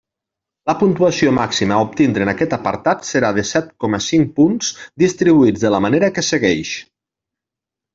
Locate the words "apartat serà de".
2.59-3.45